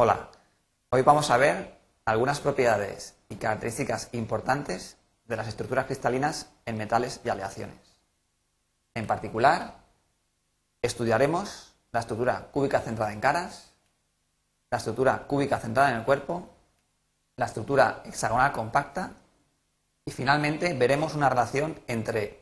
[0.00, 0.28] Hola,
[0.90, 7.20] hoy vamos a ver algunas propiedades y características importantes de las estructuras cristalinas en metales
[7.24, 7.80] y aleaciones.
[8.94, 9.74] En particular,
[10.82, 13.72] estudiaremos la estructura cúbica centrada en caras,
[14.70, 16.48] la estructura cúbica centrada en el cuerpo,
[17.34, 19.14] la estructura hexagonal compacta
[20.04, 22.40] y finalmente veremos una relación entre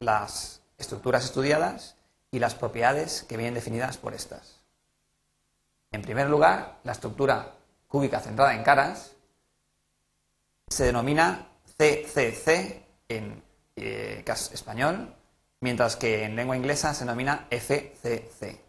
[0.00, 1.96] las estructuras estudiadas
[2.30, 4.63] y las propiedades que vienen definidas por estas.
[5.94, 7.52] En primer lugar, la estructura
[7.86, 9.12] cúbica centrada en caras
[10.66, 11.46] se denomina
[11.78, 13.40] CCC en
[13.76, 15.14] eh, español,
[15.60, 18.60] mientras que en lengua inglesa se denomina FCC.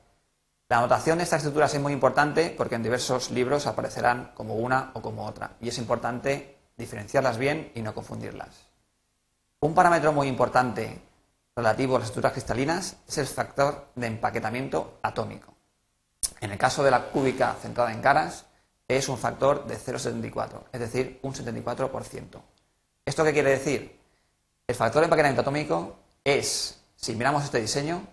[0.70, 4.92] La notación de estas estructuras es muy importante porque en diversos libros aparecerán como una
[4.94, 8.68] o como otra, y es importante diferenciarlas bien y no confundirlas.
[9.62, 11.02] Un parámetro muy importante
[11.56, 15.55] relativo a las estructuras cristalinas es el factor de empaquetamiento atómico.
[16.41, 18.45] En el caso de la cúbica centrada en caras,
[18.88, 22.42] es un factor de 0,74, es decir, un 74%.
[23.05, 24.00] ¿Esto qué quiere decir?
[24.67, 28.08] El factor de empaquetamiento atómico es, si miramos este diseño,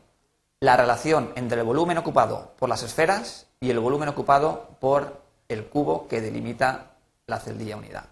[0.61, 5.67] la relación entre el volumen ocupado por las esferas y el volumen ocupado por el
[5.67, 6.93] cubo que delimita
[7.27, 8.07] la celdilla unidad.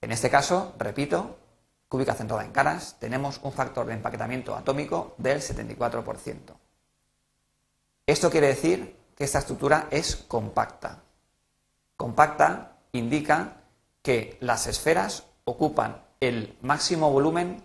[0.00, 1.36] En este caso, repito,
[1.88, 6.54] cúbica centrada en caras, tenemos un factor de empaquetamiento atómico del 74%.
[8.06, 11.02] Esto quiere decir que esta estructura es compacta.
[11.96, 13.62] Compacta indica
[14.02, 17.64] que las esferas ocupan el máximo volumen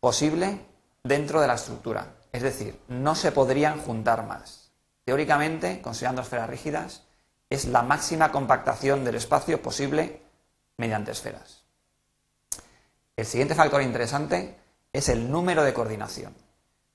[0.00, 0.60] posible
[1.02, 2.14] dentro de la estructura.
[2.32, 4.72] Es decir, no se podrían juntar más.
[5.04, 7.02] Teóricamente, considerando esferas rígidas,
[7.50, 10.22] es la máxima compactación del espacio posible
[10.78, 11.64] mediante esferas.
[13.16, 14.58] El siguiente factor interesante
[14.92, 16.34] es el número de coordinación.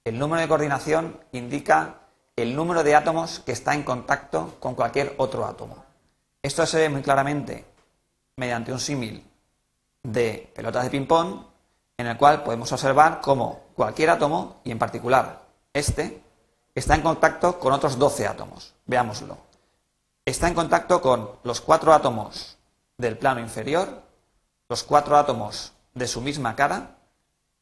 [0.04, 2.09] El número de coordinación indica
[2.40, 5.84] el número de átomos que está en contacto con cualquier otro átomo.
[6.42, 7.66] Esto se ve muy claramente
[8.38, 9.26] mediante un símil
[10.04, 11.44] de pelotas de ping-pong,
[11.98, 15.42] en el cual podemos observar cómo cualquier átomo, y en particular
[15.74, 16.22] este,
[16.74, 18.74] está en contacto con otros 12 átomos.
[18.86, 19.38] Veámoslo.
[20.26, 22.58] Está en contacto con los cuatro átomos
[22.98, 24.04] del plano inferior,
[24.70, 26.98] los cuatro átomos de su misma cara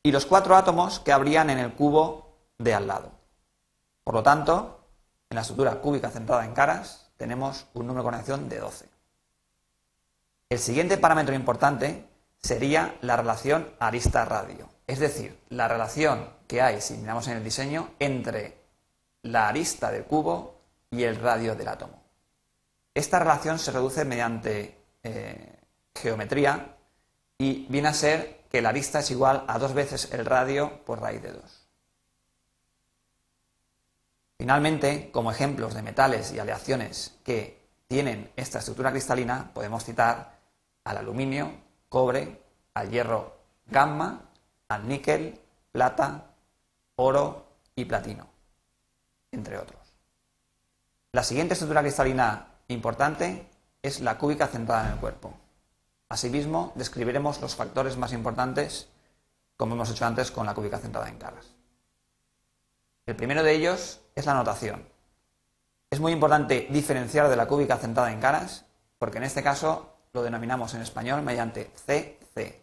[0.03, 3.16] y los cuatro átomos que habrían en el cubo de al lado.
[4.07, 4.87] Por lo tanto,
[5.29, 8.85] en la estructura cúbica centrada en caras tenemos un número de conexión de 12.
[10.47, 12.07] El siguiente parámetro importante
[12.37, 17.89] sería la relación arista-radio, es decir, la relación que hay, si miramos en el diseño,
[17.99, 18.63] entre
[19.23, 20.55] la arista del cubo
[20.89, 22.01] y el radio del átomo.
[22.93, 25.59] Esta relación se reduce mediante eh,
[25.93, 26.77] geometría
[27.37, 31.01] y viene a ser que la arista es igual a dos veces el radio por
[31.01, 31.66] raíz de 2.
[34.37, 40.37] Finalmente, como ejemplos de metales y aleaciones que tienen esta estructura cristalina, podemos citar
[40.83, 41.51] al aluminio,
[41.89, 42.41] cobre,
[42.75, 44.29] al hierro gamma,
[44.69, 45.39] al níquel,
[45.71, 46.25] plata,
[46.95, 48.27] oro y platino,
[49.31, 49.81] entre otros.
[51.11, 53.49] La siguiente estructura cristalina importante
[53.81, 55.33] es la cúbica centrada en el cuerpo.
[56.09, 58.89] Asimismo, describiremos los factores más importantes,
[59.55, 61.56] como hemos hecho antes con la cúbica centrada en caras.
[63.07, 64.85] El primero de ellos es la notación.
[65.89, 68.65] Es muy importante diferenciar de la cúbica centrada en caras,
[68.99, 72.61] porque en este caso lo denominamos en español mediante CC,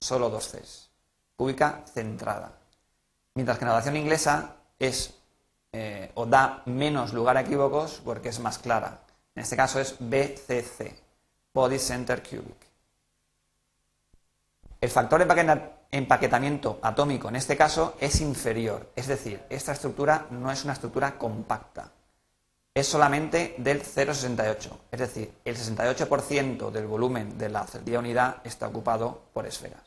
[0.00, 0.90] solo dos Cs,
[1.36, 2.58] cúbica centrada.
[3.34, 5.14] Mientras que la notación inglesa es
[5.72, 8.98] eh, o da menos lugar a equívocos porque es más clara.
[9.36, 10.92] En este caso es BCC,
[11.52, 12.66] Body Center Cubic.
[14.80, 15.22] El factor
[15.94, 21.16] empaquetamiento atómico en este caso es inferior, es decir, esta estructura no es una estructura
[21.16, 21.92] compacta,
[22.74, 28.66] es solamente del 0,68, es decir, el 68% del volumen de la celdilla unidad está
[28.66, 29.82] ocupado por esferas.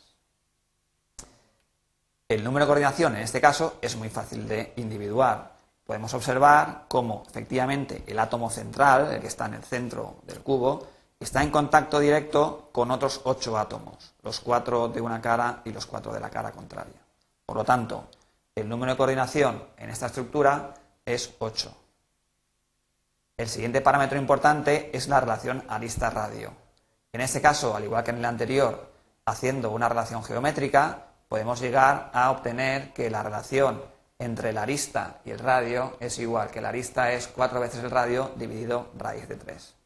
[2.29, 5.57] El número de coordinación en este caso es muy fácil de individuar.
[5.85, 10.87] Podemos observar cómo efectivamente el átomo central, el que está en el centro del cubo,
[11.19, 15.85] está en contacto directo con otros ocho átomos, los cuatro de una cara y los
[15.85, 17.01] cuatro de la cara contraria.
[17.45, 18.09] Por lo tanto,
[18.55, 20.73] el número de coordinación en esta estructura
[21.05, 21.75] es 8.
[23.37, 26.51] El siguiente parámetro importante es la relación arista-radio.
[27.13, 28.91] En este caso, al igual que en el anterior,
[29.25, 33.81] haciendo una relación geométrica, podemos llegar a obtener que la relación
[34.19, 37.91] entre la arista y el radio es igual, que la arista es cuatro veces el
[37.91, 39.76] radio dividido raíz de 3.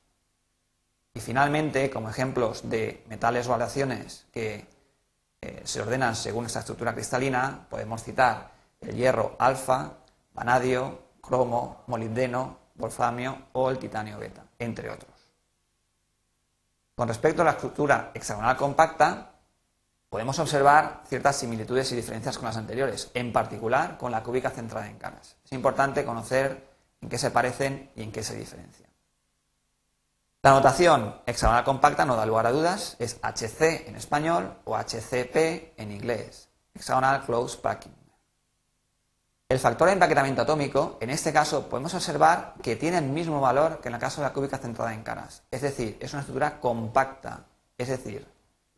[1.13, 4.67] Y finalmente, como ejemplos de metales o aleaciones que
[5.41, 9.93] eh, se ordenan según esta estructura cristalina, podemos citar el hierro alfa,
[10.33, 15.11] vanadio, cromo, molibdeno wolframio o el titanio beta, entre otros.
[16.95, 19.31] Con respecto a la estructura hexagonal compacta,
[20.09, 24.87] podemos observar ciertas similitudes y diferencias con las anteriores, en particular con la cúbica centrada
[24.87, 25.37] en caras.
[25.45, 26.69] Es importante conocer
[27.01, 28.90] en qué se parecen y en qué se diferencian.
[30.43, 35.77] La notación hexagonal compacta, no da lugar a dudas, es HC en español o HCP
[35.77, 37.93] en inglés, Hexagonal Close Packing.
[39.49, 43.81] El factor de empaquetamiento atómico, en este caso, podemos observar que tiene el mismo valor
[43.81, 45.43] que en el caso de la cúbica centrada en caras.
[45.51, 47.45] Es decir, es una estructura compacta.
[47.77, 48.25] Es decir,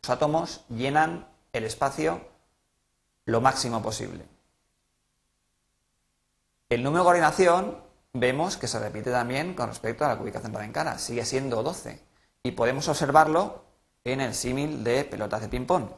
[0.02, 2.20] los átomos llenan el espacio
[3.24, 4.26] lo máximo posible.
[6.68, 7.83] El número de coordinación
[8.14, 11.02] vemos que se repite también con respecto a la en caras.
[11.02, 12.00] Sigue siendo 12.
[12.42, 13.64] Y podemos observarlo
[14.04, 15.88] en el símil de pelotas de ping-pong.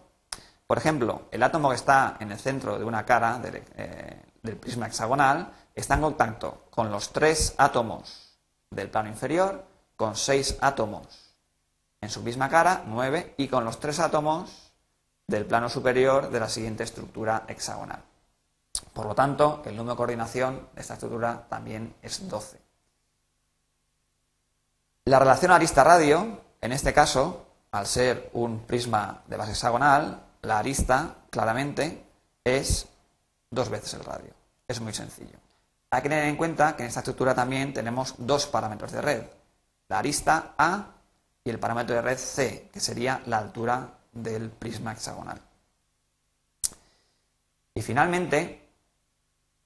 [0.67, 4.57] Por ejemplo, el átomo que está en el centro de una cara de, eh, del
[4.57, 8.39] prisma hexagonal está en contacto con los tres átomos
[8.71, 9.65] del plano inferior,
[9.95, 11.35] con seis átomos
[12.01, 14.73] en su misma cara, nueve, y con los tres átomos
[15.27, 18.03] del plano superior de la siguiente estructura hexagonal.
[18.81, 22.61] Por lo tanto, el número de coordinación de esta estructura también es 12.
[25.05, 31.17] La relación arista-radio, en este caso, al ser un prisma de base hexagonal, la arista
[31.31, 32.05] claramente
[32.43, 32.88] es
[33.50, 34.32] dos veces el radio.
[34.67, 35.38] Es muy sencillo.
[35.90, 39.23] Hay que tener en cuenta que en esta estructura también tenemos dos parámetros de red,
[39.88, 40.87] la arista A
[41.44, 45.40] y el parámetro de red C, que sería la altura del prisma hexagonal.
[47.75, 48.66] Y finalmente,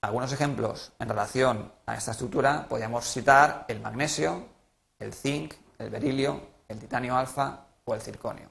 [0.01, 4.47] algunos ejemplos en relación a esta estructura podríamos citar el magnesio,
[4.99, 8.51] el zinc, el berilio, el titanio alfa o el circonio.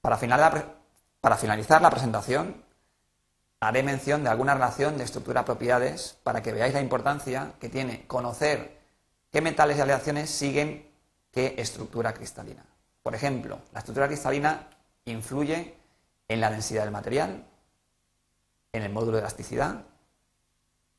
[0.00, 2.62] Para, finalizar la presentación,
[3.60, 8.78] haré mención de alguna relación de estructura-propiedades para que veáis la importancia que tiene conocer
[9.32, 10.90] qué metales y aleaciones siguen
[11.32, 12.64] qué estructura cristalina.
[13.02, 14.68] Por ejemplo, la estructura cristalina
[15.06, 15.74] influye
[16.28, 17.44] en la densidad del material,
[18.74, 19.84] en el módulo de elasticidad,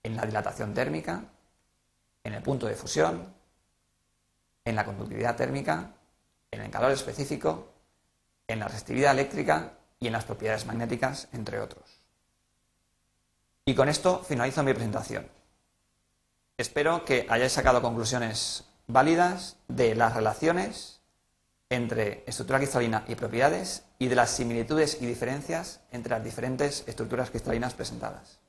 [0.01, 1.25] en la dilatación térmica,
[2.23, 3.33] en el punto de fusión,
[4.63, 5.91] en la conductividad térmica,
[6.51, 7.67] en el calor específico,
[8.47, 12.01] en la resistividad eléctrica y en las propiedades magnéticas, entre otros.
[13.65, 15.27] Y con esto finalizo mi presentación.
[16.57, 20.94] Espero que hayáis sacado conclusiones válidas de las relaciones
[21.75, 27.29] entre estructura cristalina y propiedades y de las similitudes y diferencias entre las diferentes estructuras
[27.29, 28.44] cristalinas presentadas.